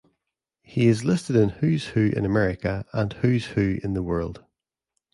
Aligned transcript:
He 0.63 0.87
is 0.87 1.05
listed 1.05 1.35
in 1.35 1.49
Who's 1.49 1.89
Who 1.89 2.07
in 2.09 2.25
America 2.25 2.85
and 2.91 3.13
Who's 3.13 3.45
Who 3.49 3.77
in 3.83 3.93
the 3.93 4.01
World. 4.01 4.43